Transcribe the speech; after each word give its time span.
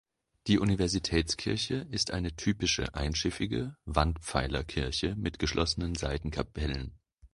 Die 0.47 0.57
Universitätskirche 0.57 1.85
ist 1.91 2.09
eine 2.09 2.35
typische 2.35 2.95
einschiffige 2.95 3.75
Wandpfeilerkirche 3.85 5.15
mit 5.15 5.37
geschlossenen 5.37 5.93
Seitenkapellen. 5.93 6.97